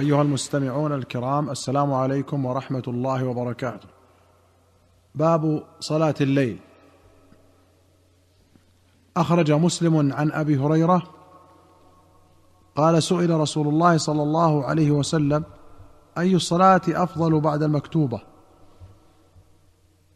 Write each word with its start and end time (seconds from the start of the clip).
أيها 0.00 0.22
المستمعون 0.22 0.92
الكرام 0.92 1.50
السلام 1.50 1.92
عليكم 1.92 2.44
ورحمة 2.46 2.82
الله 2.88 3.24
وبركاته. 3.26 3.88
باب 5.14 5.62
صلاة 5.80 6.14
الليل. 6.20 6.58
أخرج 9.16 9.52
مسلم 9.52 10.12
عن 10.12 10.32
أبي 10.32 10.56
هريرة 10.56 11.02
قال 12.76 13.02
سئل 13.02 13.30
رسول 13.30 13.68
الله 13.68 13.96
صلى 13.96 14.22
الله 14.22 14.64
عليه 14.64 14.90
وسلم 14.90 15.44
أي 16.18 16.34
الصلاة 16.34 16.80
أفضل 16.88 17.40
بعد 17.40 17.62
المكتوبة؟ 17.62 18.20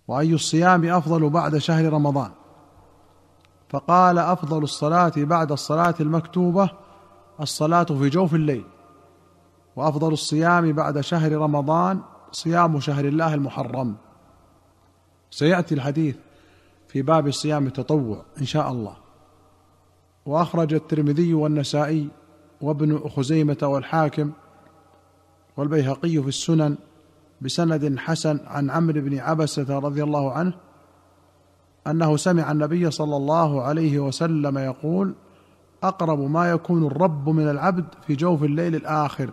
وأي 0.08 0.34
الصيام 0.34 0.84
أفضل 0.84 1.30
بعد 1.30 1.58
شهر 1.58 1.92
رمضان؟ 1.92 2.30
فقال 3.68 4.18
أفضل 4.18 4.62
الصلاة 4.62 5.12
بعد 5.16 5.52
الصلاة 5.52 5.94
المكتوبة 6.00 6.70
الصلاة 7.40 7.84
في 7.84 8.08
جوف 8.08 8.34
الليل. 8.34 8.73
وأفضل 9.76 10.12
الصيام 10.12 10.72
بعد 10.72 11.00
شهر 11.00 11.32
رمضان 11.32 12.00
صيام 12.32 12.80
شهر 12.80 13.04
الله 13.04 13.34
المحرم. 13.34 13.94
سيأتي 15.30 15.74
الحديث 15.74 16.16
في 16.88 17.02
باب 17.02 17.30
صيام 17.30 17.66
التطوع 17.66 18.24
إن 18.40 18.44
شاء 18.44 18.70
الله. 18.70 18.96
وأخرج 20.26 20.74
الترمذي 20.74 21.34
والنسائي 21.34 22.08
وابن 22.60 22.98
خزيمة 22.98 23.58
والحاكم 23.62 24.32
والبيهقي 25.56 26.22
في 26.22 26.28
السنن 26.28 26.76
بسند 27.40 27.98
حسن 27.98 28.40
عن 28.46 28.70
عمرو 28.70 29.00
بن 29.00 29.18
عبسة 29.18 29.78
رضي 29.78 30.02
الله 30.02 30.32
عنه 30.32 30.54
أنه 31.86 32.16
سمع 32.16 32.52
النبي 32.52 32.90
صلى 32.90 33.16
الله 33.16 33.62
عليه 33.62 33.98
وسلم 33.98 34.58
يقول 34.58 35.14
أقرب 35.82 36.18
ما 36.18 36.50
يكون 36.50 36.86
الرب 36.86 37.28
من 37.28 37.50
العبد 37.50 37.84
في 38.06 38.14
جوف 38.14 38.44
الليل 38.44 38.74
الآخر. 38.74 39.30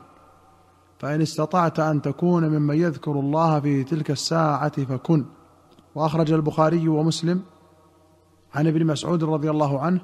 فإن 1.02 1.22
استطعت 1.22 1.80
أن 1.80 2.02
تكون 2.02 2.50
ممن 2.50 2.76
يذكر 2.76 3.12
الله 3.12 3.60
في 3.60 3.84
تلك 3.84 4.12
الساعة 4.12 4.84
فكن. 4.86 5.26
وأخرج 5.96 6.32
البخاري 6.32 6.88
ومسلم 6.88 7.42
عن 8.56 8.68
ابن 8.68 8.86
مسعود 8.86 9.24
رضي 9.24 9.50
الله 9.50 9.80
عنه 9.80 10.02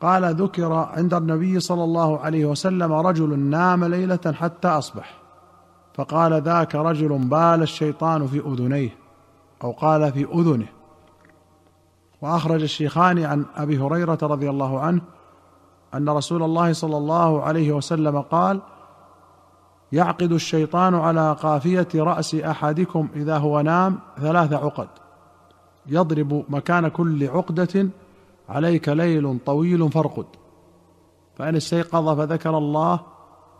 قال 0.00 0.34
ذكر 0.34 0.72
عند 0.72 1.14
النبي 1.14 1.60
صلى 1.60 1.84
الله 1.84 2.18
عليه 2.18 2.44
وسلم 2.44 2.92
رجل 2.92 3.38
نام 3.38 3.84
ليلة 3.84 4.34
حتى 4.34 4.68
أصبح. 4.68 5.18
فقال 5.94 6.42
ذاك 6.42 6.74
رجل 6.74 7.08
بال 7.18 7.62
الشيطان 7.62 8.26
في 8.26 8.40
أذنيه 8.40 8.96
أو 9.64 9.72
قال 9.72 10.12
في 10.12 10.24
أذنه. 10.24 10.68
وأخرج 12.22 12.62
الشيخان 12.62 13.24
عن 13.24 13.44
أبي 13.56 13.78
هريرة 13.78 14.18
رضي 14.22 14.50
الله 14.50 14.80
عنه 14.80 15.00
أن 15.94 16.08
رسول 16.08 16.42
الله 16.42 16.72
صلى 16.72 16.96
الله 16.96 17.42
عليه 17.42 17.72
وسلم 17.72 18.20
قال 18.20 18.60
يعقد 19.92 20.32
الشيطان 20.32 20.94
على 20.94 21.32
قافية 21.32 21.88
رأس 21.94 22.34
أحدكم 22.34 23.08
إذا 23.16 23.38
هو 23.38 23.60
نام 23.60 23.98
ثلاث 24.18 24.52
عقد. 24.52 24.88
يضرب 25.86 26.44
مكان 26.48 26.88
كل 26.88 27.28
عقدة 27.28 27.88
عليك 28.48 28.88
ليل 28.88 29.38
طويل 29.46 29.90
فارقد. 29.90 30.26
فإن 31.38 31.56
استيقظ 31.56 32.18
فذكر 32.18 32.58
الله 32.58 33.00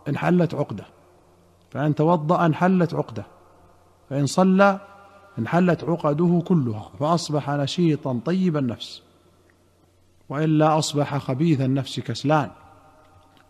انحلت 0.07 0.55
عقدة. 0.55 0.85
فإن 1.71 1.95
توضأ 1.95 2.45
انحلت 2.45 2.93
عقدة. 2.93 3.25
فإن 4.09 4.25
صلى 4.25 4.79
انحلت 5.39 5.83
عقده 5.83 6.43
كلها. 6.47 6.91
فأصبح 6.99 7.49
نشيطا 7.49 8.19
طيب 8.25 8.57
النفس. 8.57 9.01
وإلا 10.29 10.77
أصبح 10.77 11.17
خبيث 11.17 11.61
النفس 11.61 11.99
كسلان. 11.99 12.49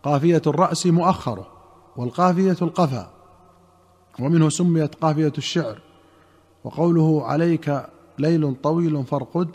قافية 0.02 0.42
الرأس 0.46 0.86
مؤخرة. 0.86 1.57
والقافية 1.98 2.56
القفا 2.62 3.10
ومنه 4.20 4.48
سميت 4.48 4.94
قافية 4.94 5.32
الشعر 5.38 5.78
وقوله 6.64 7.26
عليك 7.26 7.82
ليل 8.18 8.54
طويل 8.62 9.04
فارقد 9.04 9.48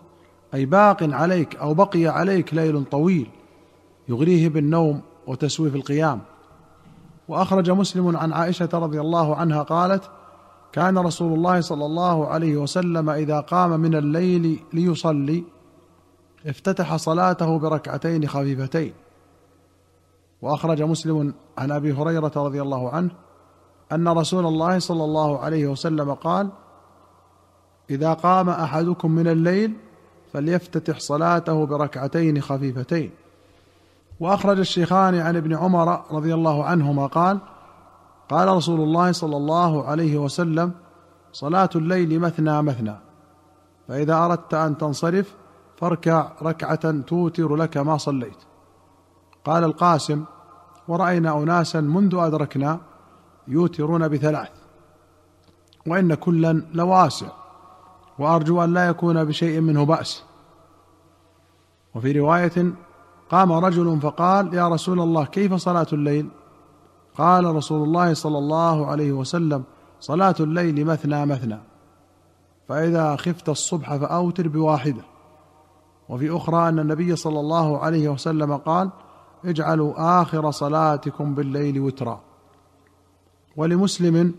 أي 0.53 0.65
باق 0.65 1.03
عليك 1.03 1.55
أو 1.55 1.73
بقي 1.73 2.07
عليك 2.07 2.53
ليل 2.53 2.85
طويل 2.85 3.29
يغريه 4.09 4.49
بالنوم 4.49 5.01
وتسويف 5.27 5.75
القيام. 5.75 6.21
وأخرج 7.27 7.71
مسلم 7.71 8.17
عن 8.17 8.33
عائشة 8.33 8.69
رضي 8.73 9.01
الله 9.01 9.35
عنها 9.35 9.63
قالت 9.63 10.03
كان 10.71 10.97
رسول 10.97 11.33
الله 11.33 11.61
صلى 11.61 11.85
الله 11.85 12.27
عليه 12.27 12.57
وسلم 12.57 13.09
إذا 13.09 13.39
قام 13.39 13.79
من 13.79 13.95
الليل 13.95 14.59
ليصلي 14.73 15.43
افتتح 16.45 16.95
صلاته 16.95 17.59
بركعتين 17.59 18.27
خفيفتين. 18.27 18.93
وأخرج 20.43 20.81
مسلم 20.81 21.33
عن 21.57 21.71
أبي 21.71 21.93
هريرة 21.93 22.31
رضي 22.35 22.61
الله 22.61 22.89
عنه 22.89 23.11
أن 23.91 24.07
رسول 24.07 24.45
الله 24.45 24.79
صلى 24.79 25.03
الله 25.03 25.39
عليه 25.39 25.67
وسلم 25.67 26.13
قال 26.13 26.49
إذا 27.89 28.13
قام 28.13 28.49
أحدكم 28.49 29.11
من 29.11 29.27
الليل 29.27 29.73
فليفتتح 30.33 30.99
صلاته 30.99 31.65
بركعتين 31.65 32.41
خفيفتين. 32.41 33.11
وأخرج 34.19 34.59
الشيخان 34.59 35.15
عن 35.15 35.35
ابن 35.35 35.55
عمر 35.55 36.01
رضي 36.11 36.33
الله 36.33 36.63
عنهما 36.63 37.07
قال 37.07 37.39
قال 38.29 38.47
رسول 38.47 38.81
الله 38.81 39.11
صلى 39.11 39.37
الله 39.37 39.83
عليه 39.83 40.17
وسلم 40.17 40.71
صلاة 41.33 41.69
الليل 41.75 42.19
مثنى 42.19 42.61
مثنى 42.61 42.95
فإذا 43.87 44.15
أردت 44.15 44.53
أن 44.53 44.77
تنصرف 44.77 45.35
فاركع 45.77 46.31
ركعة 46.41 47.01
توتر 47.01 47.55
لك 47.55 47.77
ما 47.77 47.97
صليت. 47.97 48.52
قال 49.45 49.63
القاسم 49.63 50.23
ورأينا 50.87 51.43
أناسا 51.43 51.81
منذ 51.81 52.15
أدركنا 52.15 52.79
يوترون 53.47 54.07
بثلاث 54.07 54.49
وإن 55.87 56.13
كلا 56.13 56.63
لواسع 56.73 57.27
وأرجو 58.19 58.63
أن 58.63 58.73
لا 58.73 58.87
يكون 58.87 59.23
بشيء 59.23 59.61
منه 59.61 59.85
بأس. 59.85 60.23
وفي 61.95 62.19
رواية 62.19 62.73
قام 63.29 63.51
رجل 63.51 63.99
فقال 64.01 64.53
يا 64.53 64.67
رسول 64.67 64.99
الله 64.99 65.25
كيف 65.25 65.53
صلاة 65.53 65.87
الليل؟ 65.93 66.29
قال 67.17 67.55
رسول 67.55 67.83
الله 67.83 68.13
صلى 68.13 68.37
الله 68.37 68.87
عليه 68.87 69.11
وسلم 69.11 69.63
صلاة 69.99 70.35
الليل 70.39 70.85
مثنى 70.85 71.25
مثنى 71.25 71.59
فإذا 72.67 73.15
خفت 73.15 73.49
الصبح 73.49 73.95
فأوتر 73.95 74.47
بواحدة. 74.47 75.03
وفي 76.09 76.37
أخرى 76.37 76.69
أن 76.69 76.79
النبي 76.79 77.15
صلى 77.15 77.39
الله 77.39 77.79
عليه 77.79 78.09
وسلم 78.09 78.57
قال 78.57 78.89
اجعلوا 79.45 80.21
آخر 80.21 80.51
صلاتكم 80.51 81.35
بالليل 81.35 81.79
وترا. 81.79 82.21
ولمسلم 83.55 84.33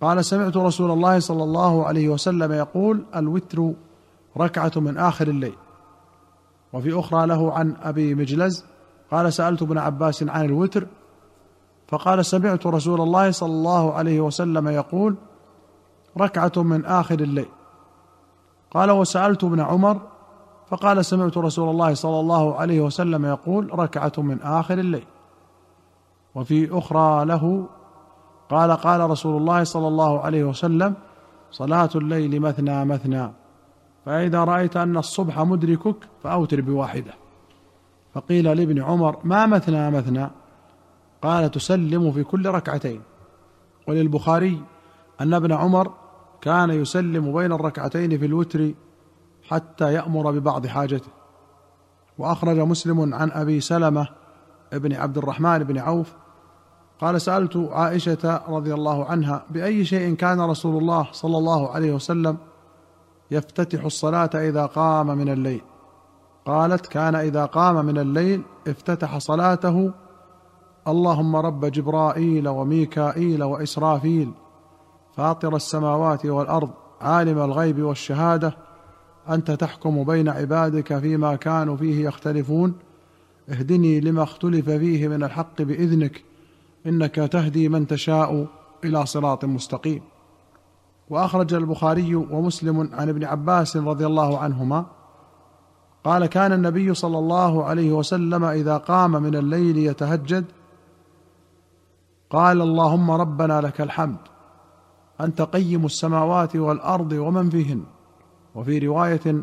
قال 0.00 0.24
سمعت 0.24 0.56
رسول 0.56 0.90
الله 0.90 1.18
صلى 1.18 1.44
الله 1.44 1.86
عليه 1.86 2.08
وسلم 2.08 2.52
يقول 2.52 3.04
الوتر 3.16 3.72
ركعة 4.36 4.72
من 4.76 4.96
آخر 4.96 5.28
الليل. 5.28 5.54
وفي 6.72 6.98
أخرى 6.98 7.26
له 7.26 7.52
عن 7.52 7.74
أبي 7.82 8.14
مجلز 8.14 8.64
قال 9.10 9.32
سألت 9.32 9.62
ابن 9.62 9.78
عباس 9.78 10.22
عن 10.22 10.44
الوتر 10.44 10.86
فقال 11.88 12.26
سمعت 12.26 12.66
رسول 12.66 13.00
الله 13.00 13.30
صلى 13.30 13.52
الله 13.52 13.92
عليه 13.92 14.20
وسلم 14.20 14.68
يقول 14.68 15.16
ركعة 16.18 16.52
من 16.56 16.84
آخر 16.84 17.20
الليل. 17.20 17.48
قال 18.70 18.90
وسألت 18.90 19.44
ابن 19.44 19.60
عمر 19.60 20.00
فقال 20.70 21.04
سمعت 21.04 21.38
رسول 21.38 21.68
الله 21.68 21.94
صلى 21.94 22.20
الله 22.20 22.54
عليه 22.54 22.80
وسلم 22.80 23.26
يقول 23.26 23.78
ركعة 23.78 24.12
من 24.18 24.42
آخر 24.42 24.78
الليل. 24.78 25.04
وفي 26.34 26.78
أخرى 26.78 27.24
له 27.24 27.66
قال 28.50 28.72
قال 28.72 29.10
رسول 29.10 29.36
الله 29.36 29.64
صلى 29.64 29.88
الله 29.88 30.20
عليه 30.20 30.44
وسلم 30.44 30.94
صلاة 31.50 31.90
الليل 31.94 32.40
مثنى 32.40 32.84
مثنى 32.84 33.32
فإذا 34.06 34.44
رأيت 34.44 34.76
أن 34.76 34.96
الصبح 34.96 35.40
مدركك 35.40 35.96
فأوتر 36.22 36.60
بواحدة. 36.60 37.14
فقيل 38.14 38.44
لابن 38.44 38.82
عمر 38.82 39.16
ما 39.24 39.46
مثنى 39.46 39.90
مثنى؟ 39.90 40.30
قال 41.22 41.50
تسلم 41.50 42.12
في 42.12 42.24
كل 42.24 42.48
ركعتين. 42.48 43.00
وللبخاري 43.88 44.62
أن 45.20 45.34
ابن 45.34 45.52
عمر 45.52 45.92
كان 46.40 46.70
يسلم 46.70 47.32
بين 47.32 47.52
الركعتين 47.52 48.18
في 48.18 48.26
الوتر 48.26 48.72
حتى 49.48 49.92
يأمر 49.92 50.30
ببعض 50.30 50.66
حاجته. 50.66 51.10
وأخرج 52.18 52.58
مسلم 52.58 53.14
عن 53.14 53.30
أبي 53.30 53.60
سلمة 53.60 54.08
بن 54.72 54.92
عبد 54.92 55.18
الرحمن 55.18 55.58
بن 55.58 55.78
عوف 55.78 56.14
قال 57.00 57.20
سألت 57.20 57.56
عائشة 57.72 58.40
رضي 58.48 58.74
الله 58.74 59.04
عنها 59.04 59.44
بأي 59.50 59.84
شيء 59.84 60.14
كان 60.14 60.40
رسول 60.40 60.76
الله 60.76 61.08
صلى 61.12 61.38
الله 61.38 61.70
عليه 61.70 61.92
وسلم 61.92 62.36
يفتتح 63.30 63.84
الصلاة 63.84 64.30
إذا 64.34 64.66
قام 64.66 65.06
من 65.06 65.28
الليل؟ 65.28 65.62
قالت 66.46 66.86
كان 66.86 67.14
إذا 67.14 67.44
قام 67.44 67.86
من 67.86 67.98
الليل 67.98 68.42
افتتح 68.68 69.18
صلاته 69.18 69.92
اللهم 70.88 71.36
رب 71.36 71.64
جبرائيل 71.66 72.48
وميكائيل 72.48 73.44
وإسرافيل 73.44 74.32
فاطر 75.16 75.56
السماوات 75.56 76.26
والأرض 76.26 76.70
عالم 77.00 77.38
الغيب 77.38 77.82
والشهادة 77.82 78.56
أنت 79.30 79.50
تحكم 79.50 80.04
بين 80.04 80.28
عبادك 80.28 80.98
فيما 80.98 81.36
كانوا 81.36 81.76
فيه 81.76 82.06
يختلفون. 82.06 82.74
اهدني 83.48 84.00
لما 84.00 84.22
اختلف 84.22 84.70
فيه 84.70 85.08
من 85.08 85.24
الحق 85.24 85.62
بإذنك 85.62 86.24
إنك 86.86 87.14
تهدي 87.14 87.68
من 87.68 87.86
تشاء 87.86 88.46
إلى 88.84 89.06
صراط 89.06 89.44
مستقيم. 89.44 90.02
وأخرج 91.10 91.54
البخاري 91.54 92.14
ومسلم 92.14 92.90
عن 92.92 93.08
ابن 93.08 93.24
عباس 93.24 93.76
رضي 93.76 94.06
الله 94.06 94.38
عنهما 94.38 94.86
قال 96.04 96.26
كان 96.26 96.52
النبي 96.52 96.94
صلى 96.94 97.18
الله 97.18 97.64
عليه 97.64 97.92
وسلم 97.92 98.44
إذا 98.44 98.76
قام 98.76 99.22
من 99.22 99.36
الليل 99.36 99.78
يتهجد 99.78 100.44
قال 102.30 102.60
اللهم 102.60 103.10
ربنا 103.10 103.60
لك 103.60 103.80
الحمد 103.80 104.18
أنت 105.20 105.42
قيم 105.42 105.84
السماوات 105.84 106.56
والأرض 106.56 107.12
ومن 107.12 107.50
فيهن. 107.50 107.82
وفي 108.58 108.78
رواية 108.78 109.42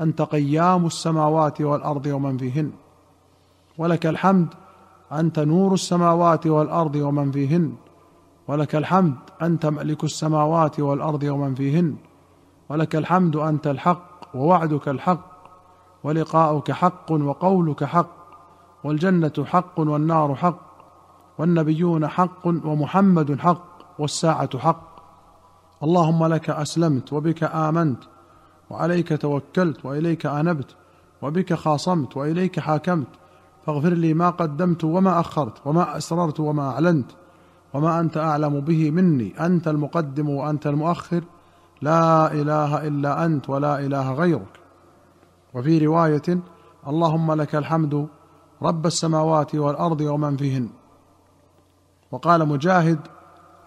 أنت 0.00 0.22
قيام 0.22 0.86
السماوات 0.86 1.60
والأرض 1.60 2.06
ومن 2.06 2.38
فيهن 2.38 2.70
ولك 3.78 4.06
الحمد 4.06 4.48
أنت 5.12 5.38
نور 5.38 5.74
السماوات 5.74 6.46
والأرض 6.46 6.96
ومن 6.96 7.30
فيهن 7.30 7.72
ولك 8.48 8.74
الحمد 8.74 9.14
أنت 9.42 9.66
ملك 9.66 10.04
السماوات 10.04 10.80
والأرض 10.80 11.22
ومن 11.22 11.54
فيهن 11.54 11.96
ولك 12.68 12.96
الحمد 12.96 13.36
أنت 13.36 13.66
الحق 13.66 14.34
ووعدك 14.34 14.88
الحق 14.88 15.30
ولقاؤك 16.04 16.72
حق 16.72 17.12
وقولك 17.12 17.84
حق 17.84 18.16
والجنة 18.84 19.44
حق 19.44 19.80
والنار 19.80 20.34
حق 20.34 20.60
والنبيون 21.38 22.08
حق 22.08 22.46
ومحمد 22.46 23.38
حق 23.38 23.68
والساعة 23.98 24.58
حق. 24.58 24.88
اللهم 25.82 26.26
لك 26.26 26.50
أسلمت 26.50 27.12
وبك 27.12 27.44
آمنت 27.44 28.04
وعليك 28.70 29.20
توكلت 29.20 29.84
وإليك 29.84 30.26
آنبت 30.26 30.76
وبك 31.22 31.54
خاصمت 31.54 32.16
وإليك 32.16 32.60
حاكمت 32.60 33.06
فاغفر 33.66 33.88
لي 33.88 34.14
ما 34.14 34.30
قدمت 34.30 34.84
وما 34.84 35.20
أخرت 35.20 35.66
وما 35.66 35.96
أسررت 35.96 36.40
وما 36.40 36.70
أعلنت 36.70 37.10
وما 37.74 38.00
أنت 38.00 38.16
أعلم 38.16 38.60
به 38.60 38.90
مني. 38.90 39.46
أنت 39.46 39.68
المقدم 39.68 40.28
وأنت 40.28 40.66
المؤخر. 40.66 41.24
لا 41.82 42.32
إله 42.32 42.86
إلا 42.86 43.24
أنت 43.24 43.50
ولا 43.50 43.80
إله 43.80 44.12
غيرك. 44.12 44.60
وفي 45.54 45.86
رواية 45.86 46.38
اللهم 46.88 47.32
لك 47.32 47.54
الحمد 47.54 48.08
رب 48.62 48.86
السماوات 48.86 49.54
والأرض 49.54 50.00
ومن 50.00 50.36
فيهن. 50.36 50.68
وقال 52.12 52.48
مجاهد 52.48 52.98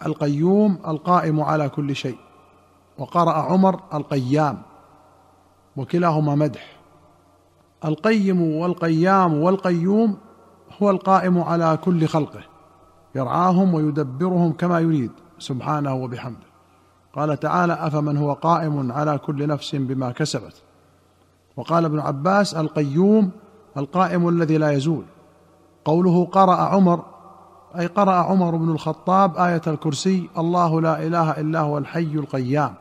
القيوم 0.06 0.78
القائم 0.88 1.40
على 1.40 1.68
كل 1.68 1.96
شيء. 1.96 2.18
وقرأ 2.98 3.32
عمر 3.32 3.80
القيام. 3.94 4.62
وكلاهما 5.76 6.34
مدح. 6.34 6.76
القيم 7.84 8.42
والقيام 8.42 9.42
والقيوم 9.42 10.16
هو 10.82 10.90
القائم 10.90 11.40
على 11.40 11.78
كل 11.84 12.06
خلقه. 12.06 12.40
يرعاهم 13.14 13.74
ويدبرهم 13.74 14.52
كما 14.52 14.80
يريد 14.80 15.10
سبحانه 15.38 15.94
وبحمده. 15.94 16.46
قال 17.12 17.40
تعالى 17.40 17.72
أفمن 17.72 18.16
هو 18.16 18.32
قائم 18.32 18.92
على 18.92 19.18
كل 19.18 19.48
نفس 19.48 19.74
بما 19.74 20.12
كسبت. 20.12 20.62
وقال 21.56 21.84
ابن 21.84 22.00
عباس 22.00 22.54
القيوم 22.54 23.30
القائم 23.76 24.28
الذي 24.28 24.58
لا 24.58 24.70
يزول. 24.70 25.04
قوله 25.84 26.24
قرأ 26.24 26.56
عمر 26.56 27.04
أي 27.78 27.86
قرأ 27.86 28.12
عمر 28.12 28.56
بن 28.56 28.70
الخطاب 28.70 29.36
آية 29.36 29.62
الكرسي 29.66 30.28
الله 30.38 30.80
لا 30.80 31.06
إله 31.06 31.30
إلا 31.30 31.60
هو 31.60 31.78
الحي 31.78 32.14
القيام. 32.14 32.74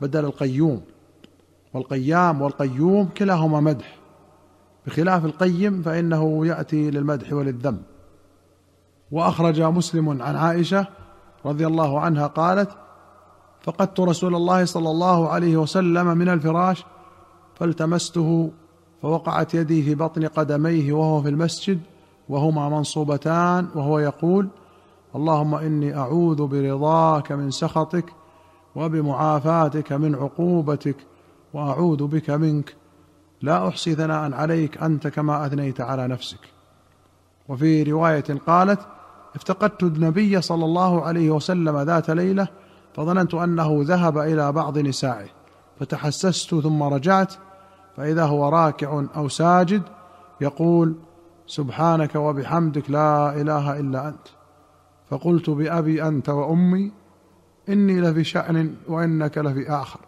بدل 0.00 0.24
القيوم. 0.24 0.80
والقيام 1.74 2.42
والقيوم 2.42 3.08
كلاهما 3.16 3.60
مدح. 3.60 3.98
بخلاف 4.86 5.24
القيم 5.24 5.82
فإنه 5.82 6.46
يأتي 6.46 6.90
للمدح 6.90 7.32
وللذم. 7.32 7.78
وأخرج 9.12 9.60
مسلم 9.60 10.22
عن 10.22 10.36
عائشة 10.36 10.86
رضي 11.46 11.66
الله 11.66 12.00
عنها 12.00 12.26
قالت 12.26 12.70
فقدت 13.62 14.00
رسول 14.00 14.34
الله 14.34 14.64
صلى 14.64 14.90
الله 14.90 15.28
عليه 15.28 15.56
وسلم 15.56 16.06
من 16.06 16.28
الفراش 16.28 16.84
فالتمسته 17.54 18.50
فوقعت 19.02 19.54
يدي 19.54 19.82
في 19.82 19.94
بطن 19.94 20.26
قدميه 20.26 20.92
وهو 20.92 21.22
في 21.22 21.28
المسجد 21.28 21.80
وهما 22.28 22.68
منصوبتان 22.68 23.68
وهو 23.74 23.98
يقول 23.98 24.48
اللهم 25.16 25.54
إني 25.54 25.96
أعوذ 25.96 26.46
برضاك 26.46 27.32
من 27.32 27.50
سخطك 27.50 28.12
وبمعافاتك 28.74 29.92
من 29.92 30.14
عقوبتك 30.14 30.96
وأعوذ 31.54 32.06
بك 32.06 32.30
منك. 32.30 32.76
لا 33.42 33.68
أحصي 33.68 33.94
ثناء 33.94 34.32
عليك 34.32 34.82
أنت 34.82 35.08
كما 35.08 35.46
أثنيت 35.46 35.80
على 35.80 36.08
نفسك. 36.08 36.40
وفي 37.48 37.82
رواية 37.82 38.24
قالت 38.46 38.80
افتقدت 39.34 39.82
النبي 39.82 40.40
صلى 40.40 40.64
الله 40.64 41.02
عليه 41.02 41.30
وسلم 41.30 41.78
ذات 41.78 42.10
ليلة 42.10 42.48
فظننت 42.94 43.34
أنه 43.34 43.80
ذهب 43.82 44.18
إلى 44.18 44.52
بعض 44.52 44.78
نسائه 44.78 45.26
فتحسست 45.80 46.54
ثم 46.54 46.82
رجعت 46.82 47.34
فإذا 47.96 48.24
هو 48.24 48.48
راكع 48.48 49.04
أو 49.16 49.28
ساجد 49.28 49.82
يقول 50.40 50.94
سبحانك 51.46 52.14
وبحمدك 52.14 52.90
لا 52.90 53.40
إله 53.40 53.80
إلا 53.80 54.08
أنت. 54.08 54.28
فقلت 55.10 55.50
بأبي 55.50 56.02
أنت 56.02 56.28
وأمي 56.28 56.92
إني 57.68 58.00
لفي 58.00 58.24
شأن 58.24 58.74
وإنك 58.88 59.38
لفي 59.38 59.70
آخر. 59.70 60.00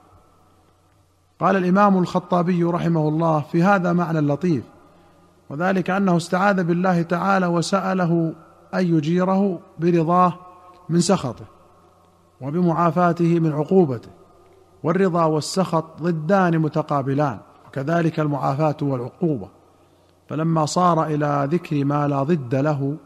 قال 1.40 1.56
الإمام 1.56 1.98
الخطابي 1.98 2.64
رحمه 2.64 3.08
الله 3.08 3.40
في 3.40 3.62
هذا 3.62 3.92
معنى 3.92 4.20
لطيف 4.20 4.64
وذلك 5.50 5.90
أنه 5.90 6.16
استعاذ 6.16 6.64
بالله 6.64 7.02
تعالى 7.02 7.46
وسأله 7.46 8.32
أن 8.74 8.96
يجيره 8.96 9.58
برضاه 9.78 10.34
من 10.88 11.00
سخطه 11.00 11.44
وبمعافاته 12.40 13.40
من 13.40 13.52
عقوبته 13.52 14.08
والرضا 14.82 15.24
والسخط 15.24 16.02
ضدان 16.02 16.58
متقابلان 16.58 17.38
وكذلك 17.68 18.20
المعافاة 18.20 18.76
والعقوبة 18.82 19.48
فلما 20.28 20.66
صار 20.66 21.04
إلى 21.04 21.48
ذكر 21.50 21.84
ما 21.84 22.08
لا 22.08 22.22
ضد 22.22 22.54
له 22.54 22.96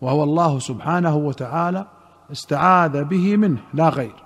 وهو 0.00 0.24
الله 0.24 0.58
سبحانه 0.58 1.16
وتعالى 1.16 1.86
استعاذ 2.32 3.04
به 3.04 3.36
منه 3.36 3.58
لا 3.74 3.88
غير. 3.88 4.25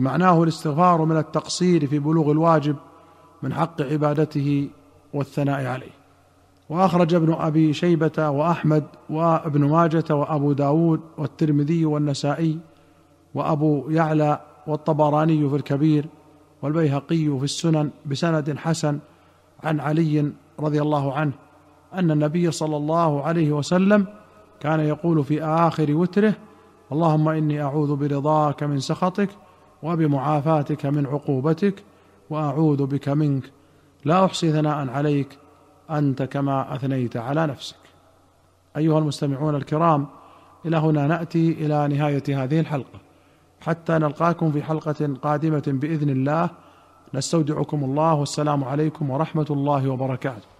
ومعناه 0.00 0.42
الاستغفار 0.42 1.04
من 1.04 1.16
التقصير 1.16 1.86
في 1.86 1.98
بلوغ 1.98 2.30
الواجب 2.30 2.76
من 3.42 3.54
حق 3.54 3.82
عبادته 3.82 4.70
والثناء 5.14 5.66
عليه. 5.66 5.90
وأخرج 6.70 7.14
ابن 7.14 7.32
أبي 7.32 7.72
شيبة 7.72 8.28
وأحمد 8.28 8.84
وابن 9.10 9.64
ماجة 9.64 10.04
وأبو 10.10 10.52
داود 10.52 11.00
والترمذي 11.18 11.84
والنسائي 11.84 12.58
وأبو 13.34 13.90
يعلى 13.90 14.40
والطبراني 14.66 15.48
في 15.48 15.56
الكبير 15.56 16.06
والبيهقي 16.62 17.38
في 17.38 17.44
السنن 17.44 17.90
بسند 18.06 18.56
حسن 18.58 18.98
عن 19.64 19.80
علي 19.80 20.32
رضي 20.60 20.82
الله 20.82 21.14
عنه 21.14 21.32
أن 21.94 22.10
النبي 22.10 22.50
صلى 22.50 22.76
الله 22.76 23.22
عليه 23.22 23.52
وسلم 23.52 24.06
كان 24.60 24.80
يقول 24.80 25.24
في 25.24 25.42
آخر 25.42 25.94
وتره 25.94 26.34
اللهم 26.92 27.28
إني 27.28 27.62
أعوذ 27.62 27.96
برضاك 27.96 28.62
من 28.62 28.80
سخطك 28.80 29.28
وبمعافاتك 29.82 30.86
من 30.86 31.06
عقوبتك 31.06 31.82
وأعوذ 32.30 32.86
بك 32.86 33.08
منك. 33.08 33.44
لا 34.04 34.24
أحصي 34.24 34.52
ثناء 34.52 34.88
عليك 34.88 35.38
أنت 35.90 36.22
كما 36.22 36.74
أثنيت 36.74 37.16
على 37.16 37.46
نفسك. 37.46 37.76
أيها 38.76 38.98
المستمعون 38.98 39.54
الكرام 39.54 40.06
إلى 40.66 40.76
هنا 40.76 41.06
نأتي 41.06 41.52
إلى 41.52 41.88
نهاية 41.88 42.44
هذه 42.44 42.60
الحلقة. 42.60 43.00
حتى 43.60 43.92
نلقاكم 43.92 44.52
في 44.52 44.62
حلقة 44.62 45.14
قادمة 45.22 45.62
بإذن 45.66 46.10
الله. 46.10 46.50
نستودعكم 47.14 47.84
الله 47.84 48.14
والسلام 48.14 48.64
عليكم 48.64 49.10
ورحمة 49.10 49.46
الله 49.50 49.88
وبركاته. 49.88 50.50